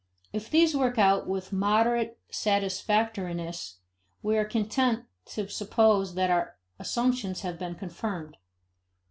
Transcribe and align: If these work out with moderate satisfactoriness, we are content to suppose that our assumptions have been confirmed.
If 0.33 0.49
these 0.49 0.75
work 0.75 0.97
out 0.97 1.27
with 1.27 1.53
moderate 1.53 2.17
satisfactoriness, 2.31 3.75
we 4.23 4.35
are 4.35 4.45
content 4.45 5.05
to 5.25 5.47
suppose 5.47 6.15
that 6.15 6.31
our 6.31 6.57
assumptions 6.79 7.41
have 7.41 7.59
been 7.59 7.75
confirmed. 7.75 8.37